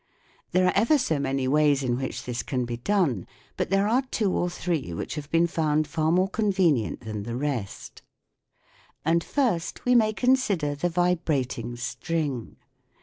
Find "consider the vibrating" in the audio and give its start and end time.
10.11-11.75